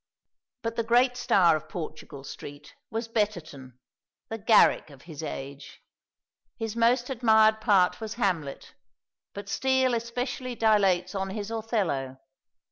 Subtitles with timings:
[0.63, 3.77] But the great star of Portugal Street was Betterton,
[4.29, 5.83] the Garrick of his age.
[6.57, 8.73] His most admired part was Hamlet;
[9.35, 12.17] but Steele especially dilates on his Othello.